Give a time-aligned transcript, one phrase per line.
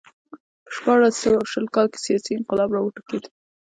[0.65, 3.23] په شپاړس سوه شل کال کې سیاسي انقلاب راوټوکېد